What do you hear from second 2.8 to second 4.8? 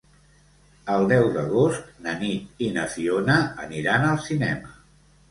Fiona aniran al cinema.